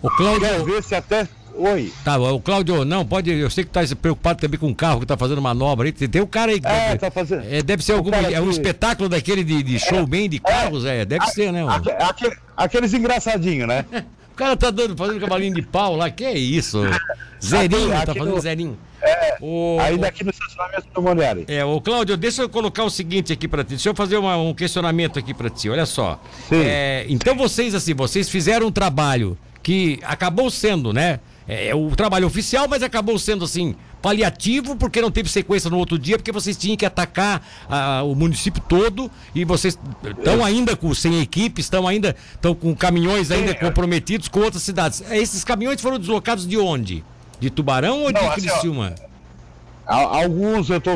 O 0.01 0.09
Cláudio... 0.09 0.41
Quer 0.41 0.63
ver 0.63 0.83
se 0.83 0.95
até. 0.95 1.27
Oi. 1.55 1.93
Tá, 2.03 2.17
o 2.17 2.39
Cláudio, 2.39 2.83
não, 2.83 3.05
pode. 3.05 3.31
Eu 3.31 3.49
sei 3.49 3.63
que 3.63 3.69
tá 3.69 3.81
preocupado 4.01 4.39
também 4.39 4.59
com 4.59 4.69
o 4.69 4.75
carro 4.75 4.99
que 4.99 5.05
tá 5.05 5.15
fazendo 5.15 5.41
manobra 5.41 5.87
aí. 5.87 5.91
Tem 5.91 6.21
um 6.21 6.27
cara 6.27 6.51
aí. 6.51 6.59
É, 6.63 6.95
tá 6.95 7.11
fazendo. 7.11 7.43
É, 7.49 7.61
deve 7.61 7.83
ser 7.83 7.93
algum. 7.93 8.11
É 8.13 8.41
um 8.41 8.49
espetáculo 8.49 9.07
daquele 9.07 9.43
de, 9.43 9.61
de 9.61 9.79
showman 9.79 10.29
de 10.29 10.37
é, 10.37 10.39
carros, 10.39 10.85
é. 10.85 11.01
é 11.01 11.05
deve 11.05 11.23
a, 11.23 11.27
ser, 11.27 11.51
né? 11.51 11.63
A, 11.63 12.09
aqueles, 12.09 12.37
aqueles 12.57 12.93
engraçadinhos, 12.93 13.67
né? 13.67 13.85
o 14.33 14.35
cara 14.35 14.57
tá 14.57 14.71
dando, 14.71 14.97
fazendo 14.97 15.19
cavalinho 15.19 15.53
de 15.53 15.61
pau 15.61 15.95
lá, 15.95 16.09
que 16.09 16.25
é 16.25 16.33
isso? 16.33 16.81
Zerinho, 17.43 17.95
aqui, 17.95 18.05
tá 18.05 18.13
fazendo 18.15 18.35
no... 18.35 18.41
zerinho. 18.41 18.77
É, 19.01 19.37
o, 19.41 19.77
ainda 19.81 20.07
aqui 20.07 20.23
no 20.23 20.31
estacionamento 20.31 20.87
do 20.93 21.01
Moniari. 21.01 21.43
É, 21.49 21.63
o 21.63 21.81
Cláudio, 21.81 22.15
deixa 22.15 22.41
eu 22.41 22.49
colocar 22.49 22.85
o 22.85 22.89
seguinte 22.89 23.33
aqui 23.33 23.47
para 23.49 23.63
ti. 23.63 23.71
Deixa 23.71 23.89
eu 23.89 23.95
fazer 23.95 24.17
uma, 24.17 24.37
um 24.37 24.53
questionamento 24.53 25.19
aqui 25.19 25.33
para 25.33 25.49
ti. 25.49 25.69
Olha 25.69 25.85
só. 25.85 26.21
É, 26.51 27.05
então 27.09 27.35
vocês, 27.35 27.75
assim, 27.75 27.93
vocês 27.93 28.29
fizeram 28.29 28.67
um 28.67 28.71
trabalho 28.71 29.37
que 29.61 29.99
acabou 30.03 30.49
sendo, 30.49 30.93
né? 30.93 31.19
É, 31.47 31.67
é, 31.67 31.75
o 31.75 31.89
trabalho 31.95 32.25
oficial, 32.25 32.67
mas 32.69 32.81
acabou 32.83 33.19
sendo 33.19 33.43
assim 33.45 33.75
paliativo 34.01 34.75
porque 34.75 35.01
não 35.01 35.11
teve 35.11 35.29
sequência 35.29 35.69
no 35.69 35.77
outro 35.77 35.97
dia 35.97 36.17
porque 36.17 36.31
vocês 36.31 36.57
tinham 36.57 36.75
que 36.75 36.85
atacar 36.85 37.45
ah, 37.69 38.03
o 38.03 38.13
município 38.15 38.61
todo 38.67 39.09
e 39.33 39.45
vocês 39.45 39.77
estão 40.03 40.43
ainda 40.43 40.75
com 40.75 40.93
sem 40.93 41.21
equipe, 41.21 41.61
estão 41.61 41.87
ainda 41.87 42.15
estão 42.33 42.53
com 42.53 42.75
caminhões 42.75 43.31
ainda 43.31 43.53
comprometidos 43.55 44.27
com 44.27 44.41
outras 44.41 44.63
cidades. 44.63 45.03
Esses 45.11 45.43
caminhões 45.43 45.81
foram 45.81 45.99
deslocados 45.99 46.47
de 46.47 46.57
onde? 46.57 47.03
De 47.39 47.49
Tubarão 47.49 48.03
ou 48.03 48.11
Não, 48.11 48.21
de 48.21 48.27
assim, 48.27 48.41
Criciúma? 48.41 48.95
alguns 49.85 50.69
eu 50.69 50.79
tô 50.79 50.91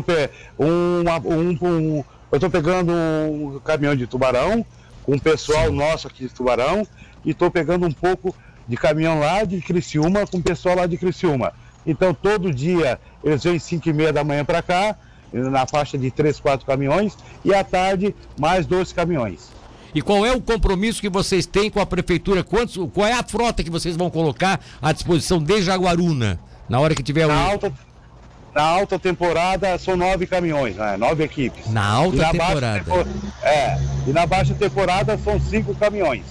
um, 0.57 1.03
um, 1.25 1.57
um, 1.61 2.03
eu 2.31 2.39
tô 2.39 2.49
pegando 2.49 2.91
um 2.93 3.59
caminhão 3.63 3.95
de 3.95 4.07
Tubarão 4.07 4.65
com 5.03 5.15
o 5.15 5.19
pessoal 5.19 5.67
Sim. 5.67 5.75
nosso 5.75 6.07
aqui 6.07 6.27
de 6.27 6.33
Tubarão 6.33 6.87
e 7.25 7.33
tô 7.33 7.51
pegando 7.51 7.85
um 7.85 7.91
pouco 7.91 8.33
de 8.67 8.75
caminhão 8.75 9.19
lá 9.19 9.43
de 9.43 9.61
Criciúma 9.61 10.27
com 10.27 10.37
o 10.37 10.43
pessoal 10.43 10.75
lá 10.77 10.85
de 10.85 10.97
Criciúma. 10.97 11.53
Então 11.85 12.13
todo 12.13 12.53
dia 12.53 12.99
eles 13.23 13.43
vêm 13.43 13.57
5 13.57 13.87
e 13.87 13.93
meia 13.93 14.11
da 14.11 14.23
manhã 14.23 14.43
para 14.43 14.61
cá, 14.61 14.95
na 15.31 15.65
faixa 15.65 15.97
de 15.97 16.11
3, 16.11 16.39
4 16.39 16.65
caminhões, 16.65 17.17
e 17.43 17.53
à 17.53 17.63
tarde 17.63 18.15
mais 18.39 18.65
dois 18.65 18.91
caminhões. 18.91 19.51
E 19.95 20.01
qual 20.01 20.25
é 20.25 20.31
o 20.31 20.41
compromisso 20.41 21.01
que 21.01 21.09
vocês 21.09 21.45
têm 21.45 21.69
com 21.69 21.79
a 21.79 21.85
prefeitura? 21.85 22.43
Quantos, 22.43 22.77
qual 22.93 23.07
é 23.07 23.13
a 23.13 23.23
frota 23.23 23.63
que 23.63 23.69
vocês 23.69 23.95
vão 23.95 24.09
colocar 24.09 24.59
à 24.81 24.91
disposição 24.91 25.41
de 25.41 25.61
Jaguaruna 25.61 26.39
na 26.69 26.79
hora 26.79 26.93
que 26.93 27.01
tiver 27.01 27.27
na 27.27 27.35
o... 27.35 27.51
alta 27.51 27.73
na 28.53 28.63
alta 28.63 28.97
temporada 28.97 29.77
são 29.77 29.95
nove 29.95 30.25
caminhões, 30.25 30.75
né? 30.75 30.97
nove 30.97 31.23
equipes. 31.23 31.69
Na 31.69 31.85
alta 31.85 32.17
na 32.17 32.31
temporada. 32.31 32.83
Tempo... 32.83 33.07
É, 33.43 33.77
e 34.07 34.11
na 34.11 34.25
baixa 34.25 34.55
temporada 34.55 35.15
são 35.17 35.39
cinco 35.39 35.75
caminhões. 35.75 36.23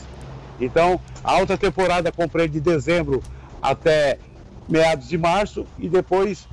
Então, 0.60 1.00
a 1.22 1.32
alta 1.32 1.56
temporada 1.56 2.10
compreende 2.10 2.54
de 2.54 2.60
dezembro 2.60 3.22
até 3.60 4.18
meados 4.68 5.08
de 5.08 5.18
março 5.18 5.66
e 5.78 5.88
depois 5.88 6.48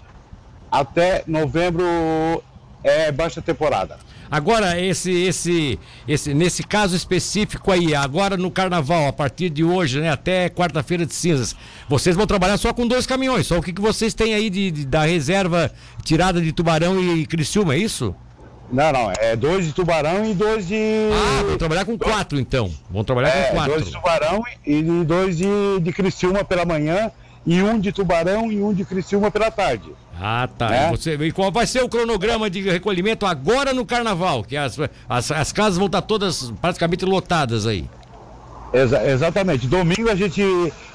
até 0.72 1.24
novembro 1.28 1.86
é 2.84 3.12
baixa 3.12 3.42
temporada. 3.42 3.98
Agora, 4.30 4.82
esse, 4.82 5.12
esse, 5.12 5.80
esse, 6.08 6.34
nesse 6.34 6.64
caso 6.64 6.96
específico 6.96 7.72
aí, 7.72 7.94
agora 7.94 8.36
no 8.36 8.50
carnaval, 8.50 9.08
a 9.08 9.14
partir 9.14 9.48
de 9.50 9.64
hoje, 9.64 10.02
né, 10.02 10.10
até 10.10 10.50
quarta-feira 10.50 11.06
de 11.06 11.14
cinzas, 11.14 11.56
vocês 11.88 12.16
vão 12.16 12.26
trabalhar 12.26 12.58
só 12.58 12.74
com 12.74 12.88
dois 12.88 13.06
caminhões. 13.06 13.46
Só 13.46 13.60
o 13.60 13.62
que, 13.62 13.72
que 13.72 13.82
vocês 13.82 14.16
têm 14.16 14.34
aí 14.34 14.50
de, 14.50 14.72
de 14.72 14.86
da 14.88 15.04
reserva 15.04 15.72
tirada 16.04 16.42
de 16.42 16.52
Tubarão 16.52 17.00
e 17.00 17.28
Criciúma, 17.28 17.76
é 17.76 17.78
isso? 17.78 18.16
Não, 18.72 18.92
não, 18.92 19.12
é 19.20 19.36
dois 19.36 19.66
de 19.66 19.74
Tubarão 19.74 20.26
e 20.26 20.34
dois 20.34 20.68
de. 20.68 20.76
Ah, 21.12 21.44
vão 21.44 21.58
trabalhar 21.58 21.86
com 21.86 21.98
quatro 21.98 22.40
então. 22.40 22.72
Vão 22.90 23.04
trabalhar 23.04 23.30
é, 23.30 23.44
com 23.44 23.56
quatro. 23.56 23.74
Dois 23.74 23.86
de 23.86 23.92
Tubarão 23.92 24.44
e 24.66 24.82
dois 25.04 25.38
de, 25.38 25.80
de 25.82 25.94
Criciúma 25.94 26.44
pela 26.44 26.66
manhã 26.66 27.12
e 27.46 27.62
um 27.62 27.80
de 27.80 27.92
Tubarão 27.92 28.52
e 28.52 28.62
um 28.62 28.74
de 28.74 28.86
Criciúma 28.86 29.30
pela 29.30 29.52
tarde. 29.52 29.92
Ah, 30.20 30.48
tá. 30.58 30.70
Né? 30.70 30.88
E, 30.88 30.92
você, 30.98 31.16
e 31.16 31.32
qual 31.32 31.52
vai 31.52 31.68
ser 31.68 31.84
o 31.84 31.90
cronograma 31.90 32.50
de 32.50 32.62
recolhimento 32.62 33.26
agora 33.26 33.74
no 33.74 33.86
carnaval? 33.86 34.44
Que 34.44 34.56
as, 34.56 34.78
as, 35.10 35.32
as 35.32 35.52
casas 35.52 35.78
vão 35.78 35.88
estar 35.88 36.02
todas 36.02 36.52
praticamente 36.62 37.06
lotadas 37.06 37.68
aí. 37.68 37.88
Exa 38.74 39.04
exatamente. 39.06 39.68
Domingo 39.68 40.10
a 40.10 40.16
gente 40.16 40.42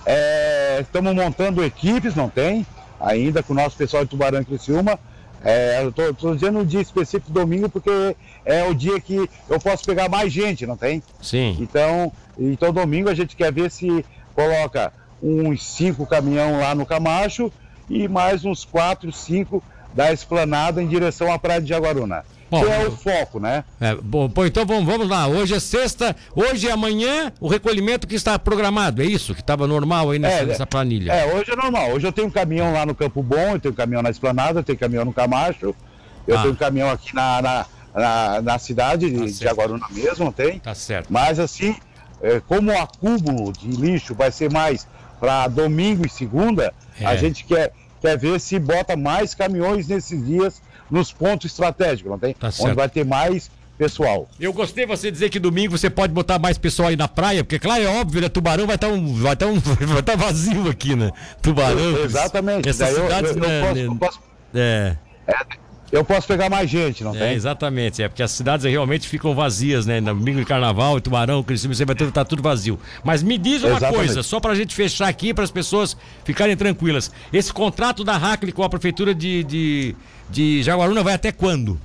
é, 0.05 0.79
estamos 0.81 1.15
montando 1.15 1.65
equipes, 1.65 2.15
não 2.15 2.29
tem? 2.29 2.67
Ainda 3.01 3.43
com 3.43 3.53
o 3.53 3.57
nosso 3.57 3.77
pessoal 3.77 4.05
de 4.05 4.11
Tubarão 4.11 4.41
e 4.41 4.45
Criciúma. 4.45 4.99
É, 5.45 5.83
eu 5.83 6.14
tô 6.14 6.35
dizendo 6.35 6.59
um 6.59 6.64
dia 6.64 6.80
específico 6.80 7.30
domingo 7.30 7.68
porque 7.68 8.16
é 8.45 8.64
o 8.64 8.75
dia 8.75 9.00
que 9.00 9.28
eu 9.49 9.61
posso 9.61 9.85
pegar 9.85 10.09
mais 10.09 10.33
gente, 10.33 10.66
não 10.66 10.76
tem? 10.76 11.02
Sim. 11.21 11.57
Então, 11.61 12.12
então 12.38 12.73
domingo 12.73 13.09
a 13.09 13.14
gente 13.14 13.37
quer 13.37 13.52
ver 13.52 13.71
se 13.71 14.04
coloca 14.35 14.92
uns 15.23 15.64
cinco 15.64 16.07
caminhão 16.07 16.61
lá 16.61 16.75
no 16.75 16.87
Camacho 16.87 17.52
e 17.88 18.09
mais 18.09 18.45
uns 18.45 18.64
quatro, 18.64 19.12
cinco 19.12 19.62
da 19.95 20.12
esplanada 20.12 20.83
em 20.83 20.87
direção 20.87 21.33
à 21.33 21.38
praia 21.38 21.61
de 21.61 21.68
Jaguaruna. 21.68 22.25
Bom, 22.50 22.64
é 22.64 22.87
o 22.87 22.93
foco, 22.93 23.38
né? 23.38 23.62
É, 23.81 23.95
bom, 23.95 24.31
então 24.47 24.64
vamos, 24.64 24.85
vamos 24.85 25.09
lá. 25.09 25.26
Hoje 25.26 25.55
é 25.55 25.61
sexta, 25.61 26.17
hoje 26.35 26.67
e 26.67 26.71
amanhã 26.71 27.31
o 27.40 27.49
recolhimento 27.49 28.07
que 28.07 28.14
está 28.14 28.38
programado, 28.38 29.02
é 29.02 29.05
isso? 29.05 29.35
Que 29.35 29.40
estava 29.40 29.67
normal 29.67 30.11
aí 30.11 30.19
nessa, 30.19 30.43
é, 30.43 30.47
nessa, 30.47 30.67
planilha. 30.67 31.12
É, 31.12 31.35
hoje 31.35 31.50
é 31.50 31.57
normal. 31.57 31.90
Hoje 31.90 32.07
eu 32.07 32.12
tenho 32.12 32.26
um 32.26 32.31
caminhão 32.31 32.73
lá 32.73 32.87
no 32.87 32.95
Campo 32.95 33.23
Bom, 33.23 33.52
eu 33.52 33.61
tenho 33.61 33.73
um 33.73 33.76
caminhão 33.76 34.02
na 34.02 34.11
Esplanada, 34.11 34.61
eu 34.61 34.64
tenho 34.64 34.76
um 34.76 34.81
caminhão 34.81 35.05
no 35.05 35.12
Camacho, 35.12 35.75
eu 36.26 36.38
ah. 36.38 36.40
tenho 36.40 36.55
um 36.55 36.57
caminhão 36.57 36.90
aqui 36.90 37.14
na, 37.14 37.43
na, 37.43 37.67
na, 37.95 38.43
na 38.43 38.59
cidade 38.59 39.11
tá 39.11 39.25
de, 39.25 39.33
de 39.33 39.45
Jaguaruna 39.45 39.87
mesmo, 39.90 40.33
tem? 40.33 40.59
Tá 40.59 40.75
certo. 40.75 41.12
Mas 41.12 41.38
assim, 41.38 41.76
é, 42.23 42.40
como 42.40 42.71
o 42.73 42.78
acúmulo 42.78 43.52
de 43.52 43.69
lixo 43.69 44.14
vai 44.14 44.33
ser 44.33 44.50
mais 44.50 44.87
para 45.21 45.49
domingo 45.49 46.07
e 46.07 46.09
segunda, 46.09 46.73
é. 46.99 47.05
a 47.05 47.17
gente 47.17 47.45
quer, 47.45 47.73
quer 48.00 48.17
ver 48.17 48.40
se 48.40 48.59
bota 48.59 48.97
mais 48.97 49.35
caminhões 49.35 49.87
nesses 49.88 50.25
dias 50.25 50.62
nos 50.90 51.12
pontos 51.12 51.50
estratégicos, 51.50 52.11
não 52.11 52.18
tem? 52.18 52.35
Tá 52.35 52.50
Onde 52.61 52.75
vai 52.75 52.88
ter 52.88 53.04
mais 53.04 53.50
pessoal. 53.76 54.28
Eu 54.40 54.52
gostei 54.52 54.85
você 54.85 55.11
dizer 55.11 55.30
que 55.30 55.38
domingo 55.38 55.78
você 55.78 55.88
pode 55.88 56.12
botar 56.12 56.38
mais 56.38 56.59
pessoal 56.59 56.88
aí 56.88 56.97
na 56.97 57.07
praia, 57.07 57.45
porque 57.45 57.59
claro, 57.59 57.83
é 57.83 57.87
óbvio, 57.87 58.21
né? 58.21 58.28
Tubarão 58.28 58.66
vai 58.66 58.75
estar 58.75 58.88
tá 58.88 58.92
um, 58.92 59.14
vai 59.14 59.37
tá 59.37 59.47
um, 59.47 59.61
vai 59.87 60.02
tá 60.02 60.16
vazio 60.16 60.68
aqui, 60.68 60.97
né? 60.97 61.11
Tubarão. 61.40 62.04
Exatamente. 62.04 62.68
Essas 62.68 62.88
cidades, 62.95 63.30
eu, 63.30 63.37
eu, 63.37 63.49
né, 63.49 63.61
eu 63.61 63.66
posso, 63.66 63.80
eu 63.80 63.97
posso, 63.97 64.21
é. 64.54 64.97
é 65.26 65.68
eu 65.90 66.04
posso 66.04 66.26
pegar 66.26 66.50
mais 66.50 66.68
gente, 66.68 67.02
não 67.02 67.14
é, 67.14 67.18
tem? 67.18 67.33
Exatamente, 67.35 68.02
é 68.02 68.09
porque 68.09 68.23
as 68.23 68.30
cidades 68.30 68.66
realmente 68.66 69.09
ficam 69.09 69.35
vazias, 69.35 69.87
né? 69.87 70.00
No 70.00 70.14
domingo 70.14 70.38
de 70.38 70.45
carnaval, 70.45 71.00
Tubarão, 71.00 71.42
Criciúma, 71.42 71.75
você 71.75 71.85
vai 71.85 71.95
ter 71.95 72.11
tá 72.11 72.25
tudo 72.25 72.42
vazio. 72.42 72.78
Mas 73.02 73.23
me 73.23 73.38
diz 73.38 73.62
uma 73.62 73.71
exatamente. 73.71 73.97
coisa, 73.97 74.23
só 74.23 74.38
pra 74.38 74.54
gente 74.54 74.75
fechar 74.75 75.09
aqui, 75.09 75.33
para 75.33 75.45
as 75.45 75.50
pessoas 75.50 75.97
ficarem 76.25 76.57
tranquilas. 76.57 77.11
Esse 77.33 77.52
contrato 77.52 78.04
da 78.04 78.16
Hackley 78.16 78.52
com 78.52 78.62
a 78.62 78.68
prefeitura 78.68 79.14
de, 79.14 79.42
de, 79.45 79.97
de 80.28 80.62
Jaguaruna 80.62 81.02
vai 81.02 81.14
até 81.14 81.33
quando? 81.33 81.80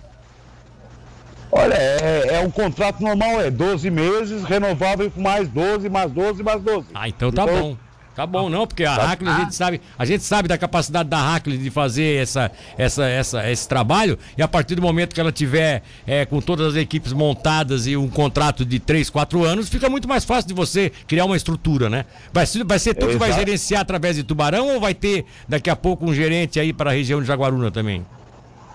Olha, 1.56 1.76
é, 1.76 2.38
é, 2.38 2.40
um 2.40 2.50
contrato 2.50 3.00
normal, 3.02 3.40
é 3.40 3.52
12 3.52 3.90
meses, 3.92 4.44
renovável 4.44 5.12
por 5.12 5.22
mais 5.22 5.48
12, 5.48 5.88
mais 5.88 6.12
12, 6.12 6.42
mais 6.42 6.62
12. 6.62 6.88
Ah, 6.96 7.08
então 7.08 7.32
tá 7.32 7.44
então, 7.44 7.62
bom. 7.62 7.78
Tá 8.16 8.28
bom, 8.28 8.48
não, 8.48 8.68
porque 8.68 8.86
a 8.86 8.94
Hackley, 8.94 9.32
a 9.32 9.40
gente 9.40 9.56
sabe, 9.56 9.82
a 9.98 10.06
gente 10.06 10.24
sabe 10.24 10.48
da 10.48 10.56
capacidade 10.56 11.10
da 11.10 11.18
Hackley 11.18 11.58
de 11.58 11.72
fazer 11.72 12.22
essa, 12.22 12.52
essa, 12.78 13.06
essa, 13.06 13.52
esse 13.52 13.68
trabalho, 13.68 14.20
e 14.38 14.44
a 14.44 14.48
partir 14.48 14.76
do 14.76 14.84
momento 14.84 15.16
que 15.16 15.20
ela 15.20 15.32
tiver 15.32 15.82
é, 16.06 16.24
com 16.24 16.40
todas 16.40 16.68
as 16.68 16.76
equipes 16.76 17.12
montadas 17.12 17.88
e 17.88 17.98
um 17.98 18.08
contrato 18.08 18.64
de 18.64 18.80
3, 18.80 19.10
4 19.10 19.44
anos, 19.44 19.68
fica 19.68 19.90
muito 19.90 20.08
mais 20.08 20.24
fácil 20.24 20.48
de 20.48 20.54
você 20.54 20.92
criar 21.08 21.26
uma 21.26 21.36
estrutura, 21.36 21.90
né? 21.90 22.06
Vai 22.32 22.46
ser, 22.46 22.64
vai 22.64 22.78
ser 22.78 22.94
tu 22.94 23.08
que 23.08 23.18
vai 23.18 23.34
gerenciar 23.34 23.82
através 23.82 24.16
de 24.16 24.24
Tubarão 24.24 24.76
ou 24.76 24.80
vai 24.80 24.94
ter 24.94 25.26
daqui 25.50 25.72
a 25.72 25.76
pouco 25.76 26.06
um 26.06 26.14
gerente 26.14 26.60
aí 26.60 26.72
para 26.72 26.92
a 26.92 26.94
região 26.94 27.20
de 27.20 27.26
Jaguaruna 27.26 27.72
também? 27.72 28.06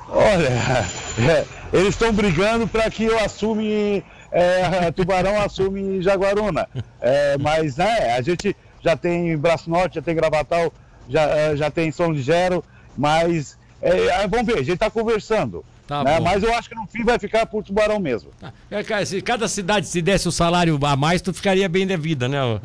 Olha, 0.08 0.48
é, 1.30 1.44
eles 1.72 1.90
estão 1.90 2.12
brigando 2.12 2.66
para 2.66 2.90
que 2.90 3.04
eu 3.04 3.18
assume, 3.20 4.02
é, 4.32 4.90
Tubarão 4.96 5.40
assume 5.40 6.02
Jaguaruna. 6.02 6.68
É, 7.00 7.36
mas 7.38 7.76
né, 7.76 8.16
a 8.16 8.20
gente 8.20 8.56
já 8.82 8.96
tem 8.96 9.36
Braço 9.36 9.68
Norte, 9.68 9.96
já 9.96 10.02
tem 10.02 10.14
Gravatal, 10.14 10.72
já, 11.08 11.22
eh, 11.22 11.56
já 11.56 11.70
tem 11.70 11.90
São 11.90 12.12
Ligero, 12.12 12.64
mas 12.96 13.56
é, 13.80 14.26
vamos 14.26 14.46
ver, 14.46 14.54
a 14.54 14.62
gente 14.62 14.74
está 14.74 14.90
conversando. 14.90 15.64
Tá 15.88 16.04
né? 16.04 16.20
Mas 16.20 16.42
eu 16.42 16.54
acho 16.54 16.68
que 16.68 16.74
no 16.74 16.86
fim 16.86 17.02
vai 17.02 17.18
ficar 17.18 17.46
por 17.46 17.64
Tubarão 17.64 17.98
mesmo. 17.98 18.30
Tá. 18.38 18.52
É, 18.70 19.04
se 19.06 19.22
cada 19.22 19.48
cidade 19.48 19.86
se 19.86 20.02
desse 20.02 20.28
o 20.28 20.32
salário 20.32 20.78
a 20.82 20.94
mais, 20.94 21.22
tu 21.22 21.32
ficaria 21.32 21.66
bem 21.66 21.86
da 21.86 21.96
vida, 21.96 22.28
né? 22.28 22.36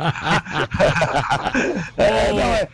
é, 1.98 2.34
não, 2.34 2.54
é, 2.54 2.68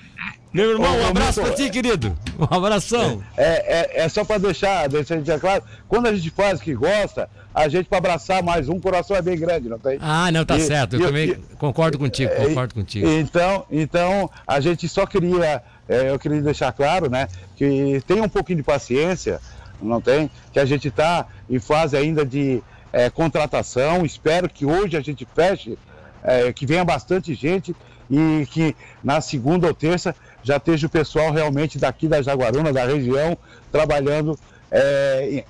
meu 0.52 0.72
irmão, 0.72 0.98
um 0.98 1.08
abraço 1.08 1.42
para 1.42 1.54
ti, 1.54 1.70
querido. 1.70 2.18
Um 2.40 2.56
abração. 2.56 3.24
É, 3.38 4.00
é, 4.00 4.04
é 4.04 4.10
só 4.10 4.26
para 4.26 4.40
deixar, 4.40 4.88
deixar 4.90 5.40
claro, 5.40 5.64
quando 5.88 6.08
a 6.08 6.14
gente 6.14 6.30
faz 6.32 6.60
o 6.60 6.64
que 6.64 6.74
gosta, 6.74 7.30
a 7.54 7.68
gente 7.68 7.88
para 7.88 8.00
abraçar 8.00 8.42
mais 8.42 8.68
um, 8.68 8.80
coração 8.80 9.16
é 9.16 9.22
bem 9.22 9.38
grande, 9.38 9.70
não 9.70 9.78
tem? 9.78 10.00
Ah, 10.02 10.32
não, 10.32 10.44
tá 10.44 10.58
e, 10.58 10.62
certo. 10.62 10.96
Eu 10.96 11.02
e, 11.02 11.04
também 11.04 11.30
e, 11.30 11.56
concordo 11.58 12.00
contigo, 12.00 12.32
é, 12.32 12.48
concordo 12.48 12.74
contigo. 12.74 13.08
Então, 13.08 13.66
então, 13.70 14.30
a 14.48 14.60
gente 14.60 14.88
só 14.90 15.06
queria, 15.06 15.62
é, 15.88 16.10
eu 16.10 16.18
queria 16.18 16.42
deixar 16.42 16.72
claro, 16.72 17.10
né, 17.10 17.28
que 17.56 18.02
tenha 18.08 18.24
um 18.24 18.30
pouquinho 18.30 18.58
de 18.58 18.64
paciência, 18.64 19.40
não 19.82 20.02
tem? 20.02 20.32
Que 20.52 20.60
a 20.60 20.66
gente 20.66 20.88
está 20.88 21.28
em 21.50 21.60
fase 21.60 21.96
ainda 21.96 22.26
de 22.26 22.64
é, 22.92 23.10
contratação. 23.10 24.06
Espero 24.06 24.50
que 24.50 24.66
hoje 24.66 24.98
a 24.98 25.02
gente 25.02 25.28
feche, 25.36 25.78
é, 26.24 26.52
que 26.52 26.66
venha 26.66 26.84
bastante 26.84 27.34
gente 27.34 27.76
e 28.10 28.46
que 28.48 28.76
na 29.04 29.22
segunda 29.22 29.68
ou 29.68 29.74
terça 29.74 30.16
já 30.44 30.58
esteja 30.58 30.88
o 30.88 30.90
pessoal 30.90 31.32
realmente 31.32 31.78
daqui 31.78 32.08
da 32.08 32.22
Jaguaruna, 32.22 32.72
da 32.72 32.86
região, 32.86 33.38
trabalhando 33.72 34.38
é, 34.72 35.44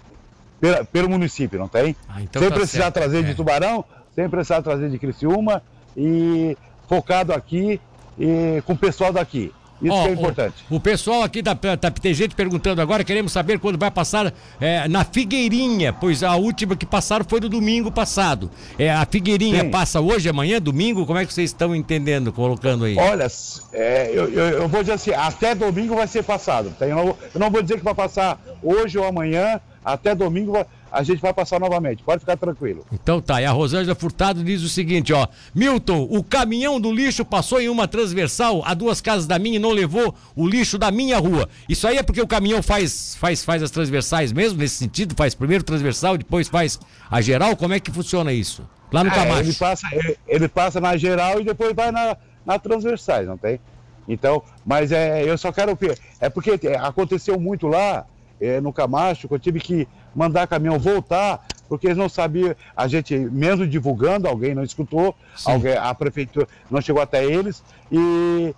pela, 0.60 0.86
pelo 0.86 1.10
município, 1.10 1.60
não 1.60 1.68
tem? 1.68 1.96
Ah, 2.08 2.22
então 2.22 2.42
sem 2.42 2.50
tá 2.50 2.56
precisar 2.56 2.84
certo. 2.84 2.94
trazer 2.96 3.20
é. 3.20 3.22
de 3.24 3.36
Tubarão, 3.36 3.86
sem 4.16 4.30
precisar 4.30 4.62
trazer 4.62 4.90
de 4.90 5.00
Criciúma 5.00 5.62
e 5.96 6.58
focado 6.88 7.34
aqui 7.34 7.80
e 8.18 8.62
com 8.66 8.74
o 8.74 8.78
pessoal 8.78 9.14
daqui. 9.14 9.54
Isso 9.82 9.94
oh, 9.94 10.08
é 10.08 10.12
importante. 10.12 10.56
O, 10.70 10.76
o, 10.76 10.80
pessoal 10.80 11.24
aqui 11.24 11.42
da, 11.42 11.54
da 11.54 11.92
tem 11.92 12.14
gente 12.14 12.36
perguntando 12.36 12.82
agora, 12.82 13.04
queremos 13.04 13.32
saber 13.32 13.60
quando 13.60 13.78
vai 13.78 13.90
passar 13.90 14.34
é, 14.60 14.88
na 14.88 15.06
Figueirinha, 15.06 15.94
pois 15.94 16.22
a 16.22 16.36
última 16.36 16.76
que 16.76 16.86
passaram 16.86 17.26
foi 17.28 17.40
no 17.40 17.48
domingo 17.48 17.92
passado. 17.92 18.52
É, 18.78 18.92
a 18.92 19.06
Figueirinha 19.06 19.62
Sim. 19.62 19.72
passa 19.72 20.02
hoje, 20.02 20.28
amanhã, 20.28 20.62
domingo? 20.62 21.06
Como 21.06 21.18
é 21.18 21.26
que 21.26 21.34
vocês 21.34 21.50
estão 21.50 21.74
entendendo, 21.76 22.34
colocando 22.34 22.86
aí? 22.86 22.98
Olha, 22.98 23.28
é, 23.72 24.10
eu, 24.14 24.30
eu, 24.30 24.48
eu, 24.50 24.68
vou 24.68 24.82
dizer 24.82 24.94
assim, 24.94 25.12
até 25.12 25.56
domingo 25.56 25.96
vai 25.96 26.08
ser 26.08 26.24
passado. 26.24 26.74
Tá? 26.78 26.86
Eu, 26.86 26.96
não, 26.96 27.08
eu 27.34 27.40
não 27.40 27.50
vou 27.50 27.62
dizer 27.62 27.78
que 27.78 27.84
vai 27.84 27.96
passar 27.96 28.40
hoje 28.62 28.98
ou 28.98 29.06
amanhã, 29.06 29.62
até 29.94 30.16
domingo 30.16 30.66
a 30.92 31.04
gente 31.04 31.22
vai 31.22 31.34
passar 31.34 31.60
novamente, 31.60 32.04
pode 32.04 32.22
ficar 32.22 32.36
tranquilo. 32.36 32.86
Então 32.92 33.22
tá, 33.22 33.42
e 33.42 33.46
a 33.46 33.52
Rosângela 33.52 33.96
Furtado 33.96 34.44
diz 34.44 34.64
o 34.64 34.70
seguinte, 34.70 35.14
ó, 35.14 35.28
Milton, 35.54 36.08
o 36.10 36.24
caminhão 36.24 36.80
do 36.80 36.92
lixo 36.92 37.24
passou 37.24 37.62
em 37.62 37.70
uma 37.70 37.88
transversal 37.88 38.64
a 38.66 38.74
duas 38.74 39.00
casas 39.00 39.28
da 39.28 39.38
minha 39.38 39.58
e 39.58 39.60
não 39.60 39.72
levou 39.72 40.16
o 40.36 40.48
lixo 40.48 40.78
da 40.78 40.90
minha 40.90 41.18
rua. 41.20 41.48
Isso 41.68 41.88
aí 41.88 41.98
é 41.98 42.04
porque 42.04 42.22
o 42.22 42.28
caminhão 42.28 42.64
faz, 42.64 43.16
faz, 43.16 43.44
faz 43.44 43.62
as 43.62 43.72
transversais 43.72 44.32
mesmo, 44.32 44.60
nesse 44.60 44.76
sentido? 44.76 45.16
Faz 45.16 45.36
primeiro 45.36 45.64
transversal, 45.64 46.18
depois 46.18 46.48
faz 46.48 46.80
a 47.10 47.22
geral? 47.22 47.56
Como 47.56 47.74
é 47.74 47.80
que 47.80 47.92
funciona 47.92 48.34
isso? 48.34 48.68
Lá 48.92 49.04
no 49.04 49.12
é, 49.12 49.14
Camacho. 49.14 49.42
Ele 49.42 49.54
passa, 49.54 49.88
ele, 49.92 50.18
ele, 50.28 50.48
passa 50.48 50.82
na 50.82 50.98
geral 50.98 51.40
e 51.40 51.44
depois 51.44 51.74
vai 51.76 51.92
na, 51.92 52.18
na 52.46 52.58
transversais, 52.58 53.28
não 53.28 53.38
tem? 53.38 53.60
Então, 54.08 54.42
mas 54.66 54.92
é, 54.92 55.24
eu 55.24 55.38
só 55.38 55.52
quero. 55.52 55.78
É 56.20 56.30
porque 56.30 56.60
aconteceu 56.80 57.40
muito 57.40 57.68
lá, 57.68 58.08
é, 58.40 58.62
no 58.62 58.74
Camacho, 58.74 59.28
que 59.28 59.34
eu 59.34 59.40
tive 59.40 59.60
que 59.60 59.88
mandar 60.16 60.48
caminhão 60.48 60.80
voltar, 60.80 61.46
porque 61.68 61.88
eles 61.88 61.98
não 61.98 62.10
sabiam, 62.10 62.56
a 62.76 62.88
gente 62.88 63.16
mesmo 63.18 63.68
divulgando, 63.68 64.28
alguém 64.28 64.56
não 64.56 64.64
escutou, 64.64 65.16
alguém, 65.46 65.76
a 65.76 65.94
prefeitura 65.94 66.48
não 66.70 66.82
chegou 66.82 67.02
até 67.02 67.24
eles, 67.24 67.64
e 67.92 68.54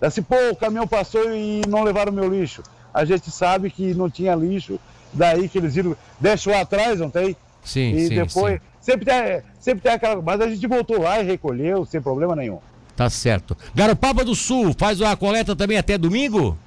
assim, 0.00 0.22
pô, 0.22 0.36
o 0.50 0.56
caminhão 0.56 0.86
passou 0.86 1.34
e 1.34 1.62
não 1.68 1.84
levaram 1.84 2.12
meu 2.12 2.28
lixo. 2.28 2.62
A 2.92 3.04
gente 3.04 3.30
sabe 3.30 3.70
que 3.70 3.94
não 3.94 4.10
tinha 4.10 4.34
lixo, 4.34 4.78
daí 5.12 5.48
que 5.48 5.58
eles 5.58 5.74
viram, 5.74 5.96
deixou 6.18 6.54
atrás, 6.54 6.98
não 6.98 7.10
tem? 7.10 7.36
Sim, 7.64 7.94
e 7.94 8.08
sim, 8.08 8.14
depois, 8.16 8.54
sim. 8.54 8.72
Sempre, 8.82 9.04
tem, 9.04 9.42
sempre 9.60 9.80
tem 9.80 9.92
aquela. 9.92 10.20
Mas 10.20 10.40
a 10.40 10.48
gente 10.48 10.66
voltou 10.66 11.00
lá 11.00 11.20
e 11.20 11.24
recolheu, 11.24 11.86
sem 11.86 12.02
problema 12.02 12.34
nenhum. 12.34 12.58
Tá 12.96 13.08
certo. 13.08 13.56
Garopaba 13.74 14.24
do 14.24 14.34
Sul, 14.34 14.74
faz 14.76 15.00
a 15.00 15.16
coleta 15.16 15.54
também 15.54 15.78
até 15.78 15.96
domingo? 15.96 16.58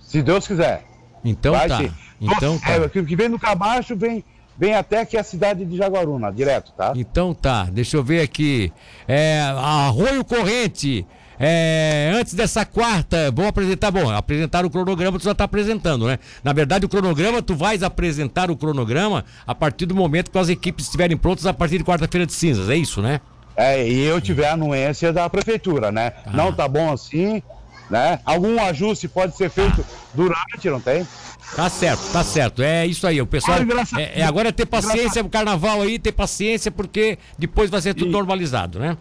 Se 0.00 0.22
Deus 0.22 0.46
quiser. 0.46 0.87
Então 1.24 1.52
Vai 1.52 1.68
tá. 1.68 1.78
Sim. 1.78 1.90
Então 2.20 2.58
tá. 2.58 2.72
É, 2.72 2.88
que 2.88 3.16
vem 3.16 3.28
no 3.28 3.38
Camacho 3.38 3.96
vem, 3.96 4.24
vem 4.56 4.74
até 4.74 5.00
aqui 5.00 5.16
a 5.16 5.22
cidade 5.22 5.64
de 5.64 5.76
Jaguaruna, 5.76 6.32
direto, 6.32 6.72
tá? 6.76 6.92
Então 6.96 7.34
tá. 7.34 7.64
Deixa 7.64 7.96
eu 7.96 8.04
ver 8.04 8.20
aqui. 8.20 8.72
É, 9.06 9.40
Arroio 9.56 10.24
Corrente. 10.24 11.06
É, 11.40 12.10
antes 12.14 12.34
dessa 12.34 12.64
quarta, 12.64 13.30
vou 13.30 13.46
apresentar, 13.46 13.92
bom, 13.92 14.10
apresentar 14.10 14.64
o 14.66 14.70
cronograma, 14.70 15.18
tu 15.20 15.24
já 15.24 15.30
está 15.30 15.44
apresentando, 15.44 16.06
né? 16.06 16.18
Na 16.42 16.52
verdade, 16.52 16.84
o 16.84 16.88
cronograma, 16.88 17.40
tu 17.40 17.54
vais 17.54 17.84
apresentar 17.84 18.50
o 18.50 18.56
cronograma 18.56 19.24
a 19.46 19.54
partir 19.54 19.86
do 19.86 19.94
momento 19.94 20.32
que 20.32 20.38
as 20.38 20.48
equipes 20.48 20.86
estiverem 20.86 21.16
prontas 21.16 21.46
a 21.46 21.54
partir 21.54 21.78
de 21.78 21.84
quarta-feira 21.84 22.26
de 22.26 22.32
cinzas, 22.32 22.68
é 22.68 22.74
isso, 22.74 23.00
né? 23.00 23.20
É, 23.56 23.88
e 23.88 24.04
eu 24.04 24.20
tiver 24.20 24.48
a 24.48 24.54
anuência 24.54 25.12
da 25.12 25.28
prefeitura, 25.30 25.92
né? 25.92 26.12
Ah. 26.26 26.30
Não 26.32 26.52
tá 26.52 26.66
bom 26.66 26.92
assim, 26.92 27.40
né? 27.90 28.20
Algum 28.24 28.62
ajuste 28.62 29.08
pode 29.08 29.36
ser 29.36 29.50
feito 29.50 29.84
durante, 30.14 30.68
não 30.68 30.80
tem? 30.80 31.06
Tá 31.54 31.68
certo, 31.68 32.12
tá 32.12 32.22
certo. 32.22 32.62
É 32.62 32.86
isso 32.86 33.06
aí. 33.06 33.20
O 33.20 33.26
pessoal. 33.26 33.58
É, 33.96 34.20
é, 34.20 34.24
agora 34.24 34.50
é 34.50 34.52
ter 34.52 34.66
paciência 34.66 35.22
o 35.22 35.28
carnaval 35.28 35.80
aí, 35.80 35.98
ter 35.98 36.12
paciência, 36.12 36.70
porque 36.70 37.18
depois 37.38 37.70
vai 37.70 37.80
ser 37.80 37.94
tudo 37.94 38.08
e... 38.08 38.12
normalizado, 38.12 38.78
né? 38.78 38.96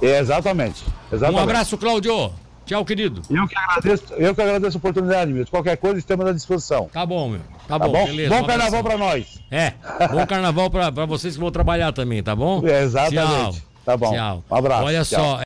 É, 0.00 0.18
exatamente, 0.20 0.84
exatamente. 1.12 1.40
Um 1.40 1.42
abraço, 1.42 1.76
Cláudio. 1.76 2.32
Tchau, 2.64 2.84
querido. 2.84 3.22
Eu 3.28 3.46
que 3.48 3.56
agradeço, 3.56 4.14
eu 4.14 4.34
que 4.34 4.40
agradeço 4.40 4.76
a 4.76 4.78
oportunidade, 4.78 5.32
meu. 5.32 5.44
Qualquer 5.46 5.76
coisa, 5.76 5.98
estamos 5.98 6.24
à 6.26 6.32
disposição. 6.32 6.88
Tá 6.92 7.04
bom, 7.04 7.28
meu. 7.28 7.40
Tá, 7.66 7.78
tá 7.78 7.86
bom, 7.86 7.92
bom, 7.92 8.04
beleza. 8.06 8.34
Bom 8.34 8.46
carnaval 8.46 8.82
para 8.84 8.96
nós. 8.96 9.40
É, 9.50 9.72
bom 10.10 10.26
carnaval 10.26 10.70
para 10.70 11.06
vocês 11.06 11.34
que 11.34 11.40
vão 11.40 11.50
trabalhar 11.50 11.92
também, 11.92 12.22
tá 12.22 12.36
bom? 12.36 12.62
É, 12.66 12.82
exatamente. 12.84 13.60
Tchau. 13.60 13.72
Tá 13.84 13.96
bom. 13.96 14.12
Tchau. 14.12 14.44
Um 14.48 14.54
abraço. 14.54 14.84
Olha 14.84 15.04
tchau. 15.04 15.20
só. 15.20 15.38